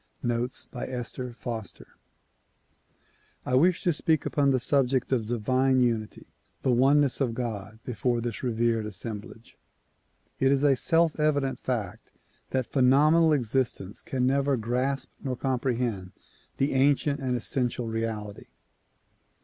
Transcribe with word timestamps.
Notes 0.23 0.65
by 0.65 0.87
Esther 0.87 1.31
Foster 1.31 1.89
I 3.45 3.53
WISH 3.53 3.83
to 3.83 3.93
speak 3.93 4.25
upon 4.25 4.49
the 4.49 4.59
subject 4.59 5.11
of 5.11 5.27
"Divine 5.27 5.79
Unity," 5.83 6.25
the 6.63 6.71
"One 6.71 7.01
ness 7.01 7.21
of 7.21 7.35
God, 7.35 7.77
''before 7.85 8.19
this 8.19 8.41
revered 8.41 8.87
assemblage. 8.87 9.59
It 10.39 10.51
is 10.51 10.63
a 10.63 10.75
self 10.75 11.19
evident 11.19 11.59
fact 11.59 12.11
that 12.49 12.65
phenomenal 12.65 13.31
existence 13.31 14.01
can 14.01 14.25
never 14.25 14.57
grasp 14.57 15.11
nor 15.23 15.35
comprehend 15.37 16.13
the 16.57 16.73
ancient 16.73 17.19
and 17.19 17.35
essential 17.37 17.87
reality. 17.87 18.47